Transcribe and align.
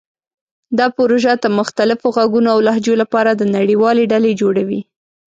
دا 0.77 0.87
پروژه 0.97 1.33
د 1.43 1.45
مختلفو 1.59 2.07
غږونو 2.15 2.49
او 2.55 2.59
لهجو 2.67 2.93
لپاره 3.01 3.31
د 3.35 3.41
نړیوالې 3.57 4.03
ډلې 4.11 4.31
جوړوي. 4.41 4.81